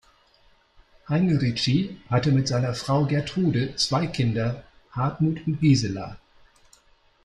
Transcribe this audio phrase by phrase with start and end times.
[1.07, 6.17] Heinrici hatte mit seiner Frau Gertrude zwei Kinder, Hartmut und Gisela.